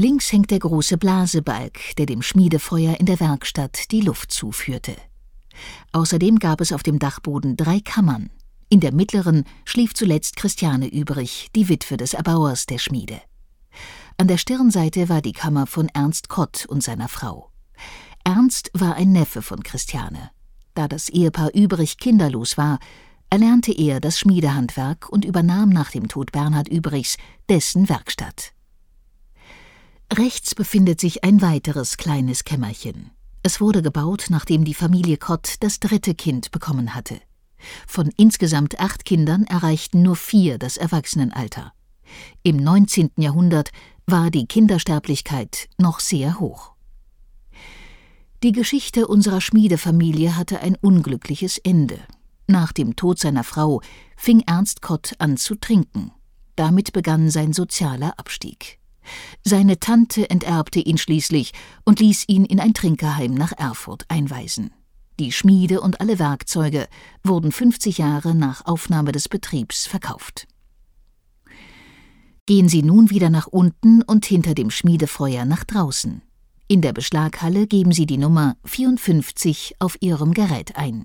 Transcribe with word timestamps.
Links 0.00 0.32
hängt 0.32 0.50
der 0.50 0.60
große 0.60 0.96
Blasebalg, 0.96 1.94
der 1.98 2.06
dem 2.06 2.22
Schmiedefeuer 2.22 2.98
in 2.98 3.04
der 3.04 3.20
Werkstatt 3.20 3.90
die 3.90 4.00
Luft 4.00 4.32
zuführte. 4.32 4.96
Außerdem 5.92 6.38
gab 6.38 6.62
es 6.62 6.72
auf 6.72 6.82
dem 6.82 6.98
Dachboden 6.98 7.54
drei 7.54 7.80
Kammern. 7.80 8.30
In 8.70 8.80
der 8.80 8.94
mittleren 8.94 9.44
schlief 9.66 9.92
zuletzt 9.92 10.36
Christiane 10.36 10.88
übrig, 10.88 11.48
die 11.54 11.68
Witwe 11.68 11.98
des 11.98 12.14
Erbauers 12.14 12.64
der 12.64 12.78
Schmiede. 12.78 13.20
An 14.16 14.26
der 14.26 14.38
Stirnseite 14.38 15.10
war 15.10 15.20
die 15.20 15.34
Kammer 15.34 15.66
von 15.66 15.90
Ernst 15.90 16.30
Kott 16.30 16.64
und 16.64 16.82
seiner 16.82 17.08
Frau. 17.08 17.50
Ernst 18.24 18.70
war 18.72 18.94
ein 18.94 19.12
Neffe 19.12 19.42
von 19.42 19.62
Christiane. 19.62 20.30
Da 20.72 20.88
das 20.88 21.10
Ehepaar 21.10 21.50
übrig 21.54 21.98
kinderlos 21.98 22.56
war, 22.56 22.78
erlernte 23.28 23.72
er 23.72 24.00
das 24.00 24.18
Schmiedehandwerk 24.18 25.10
und 25.10 25.26
übernahm 25.26 25.68
nach 25.68 25.90
dem 25.90 26.08
Tod 26.08 26.32
Bernhard 26.32 26.68
Übrichs 26.68 27.18
dessen 27.50 27.90
Werkstatt. 27.90 28.54
Rechts 30.12 30.56
befindet 30.56 31.00
sich 31.00 31.22
ein 31.22 31.40
weiteres 31.40 31.96
kleines 31.96 32.42
Kämmerchen. 32.42 33.12
Es 33.44 33.60
wurde 33.60 33.80
gebaut, 33.80 34.26
nachdem 34.28 34.64
die 34.64 34.74
Familie 34.74 35.16
Kott 35.16 35.54
das 35.60 35.78
dritte 35.78 36.16
Kind 36.16 36.50
bekommen 36.50 36.96
hatte. 36.96 37.20
Von 37.86 38.10
insgesamt 38.16 38.80
acht 38.80 39.04
Kindern 39.04 39.44
erreichten 39.44 40.02
nur 40.02 40.16
vier 40.16 40.58
das 40.58 40.76
Erwachsenenalter. 40.78 41.72
Im 42.42 42.56
19. 42.56 43.10
Jahrhundert 43.18 43.70
war 44.04 44.30
die 44.30 44.46
Kindersterblichkeit 44.46 45.68
noch 45.78 46.00
sehr 46.00 46.40
hoch. 46.40 46.72
Die 48.42 48.52
Geschichte 48.52 49.06
unserer 49.06 49.40
Schmiedefamilie 49.40 50.36
hatte 50.36 50.60
ein 50.60 50.74
unglückliches 50.74 51.58
Ende. 51.58 52.00
Nach 52.48 52.72
dem 52.72 52.96
Tod 52.96 53.20
seiner 53.20 53.44
Frau 53.44 53.80
fing 54.16 54.40
Ernst 54.40 54.82
Kott 54.82 55.14
an 55.18 55.36
zu 55.36 55.54
trinken. 55.54 56.10
Damit 56.56 56.92
begann 56.92 57.30
sein 57.30 57.52
sozialer 57.52 58.18
Abstieg. 58.18 58.79
Seine 59.44 59.80
Tante 59.80 60.28
enterbte 60.28 60.80
ihn 60.80 60.98
schließlich 60.98 61.52
und 61.84 62.00
ließ 62.00 62.24
ihn 62.28 62.44
in 62.44 62.60
ein 62.60 62.74
Trinkerheim 62.74 63.34
nach 63.34 63.52
Erfurt 63.52 64.04
einweisen. 64.08 64.70
Die 65.18 65.32
Schmiede 65.32 65.80
und 65.80 66.00
alle 66.00 66.18
Werkzeuge 66.18 66.88
wurden 67.22 67.52
50 67.52 67.98
Jahre 67.98 68.34
nach 68.34 68.64
Aufnahme 68.64 69.12
des 69.12 69.28
Betriebs 69.28 69.86
verkauft. 69.86 70.46
Gehen 72.46 72.68
Sie 72.68 72.82
nun 72.82 73.10
wieder 73.10 73.30
nach 73.30 73.46
unten 73.46 74.02
und 74.02 74.24
hinter 74.24 74.54
dem 74.54 74.70
Schmiedefeuer 74.70 75.44
nach 75.44 75.64
draußen. 75.64 76.22
In 76.68 76.80
der 76.80 76.92
Beschlaghalle 76.92 77.66
geben 77.66 77.92
Sie 77.92 78.06
die 78.06 78.16
Nummer 78.16 78.56
54 78.64 79.74
auf 79.78 79.96
Ihrem 80.00 80.34
Gerät 80.34 80.76
ein. 80.76 81.04